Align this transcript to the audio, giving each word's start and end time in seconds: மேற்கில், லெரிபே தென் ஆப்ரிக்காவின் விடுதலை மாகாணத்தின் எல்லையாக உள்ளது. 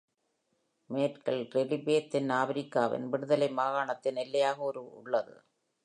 மேற்கில், 0.89 1.41
லெரிபே 1.53 1.97
தென் 2.07 2.31
ஆப்ரிக்காவின் 2.31 3.07
விடுதலை 3.09 3.49
மாகாணத்தின் 3.53 4.21
எல்லையாக 4.25 4.57
உள்ளது. 5.01 5.35